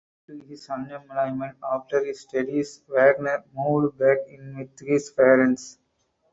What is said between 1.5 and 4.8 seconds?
after his studies Wagner moved back in with